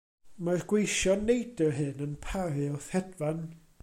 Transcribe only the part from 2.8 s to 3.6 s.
hedfan.